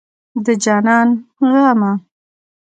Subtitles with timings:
[0.45, 1.07] د جانان
[1.51, 1.91] غمه